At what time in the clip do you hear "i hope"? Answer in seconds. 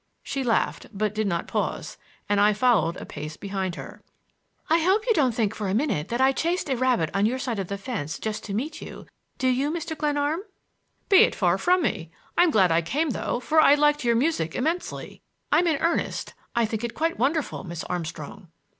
4.67-5.05